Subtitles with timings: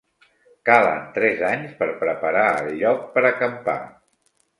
[0.69, 3.77] Calen tres anys per preparar el lloc per acampar.